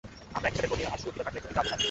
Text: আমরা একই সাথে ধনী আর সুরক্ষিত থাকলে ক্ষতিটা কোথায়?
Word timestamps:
আমরা 0.37 0.47
একই 0.49 0.57
সাথে 0.57 0.69
ধনী 0.71 0.83
আর 0.91 0.99
সুরক্ষিত 1.03 1.17
থাকলে 1.25 1.39
ক্ষতিটা 1.41 1.61
কোথায়? 1.61 1.79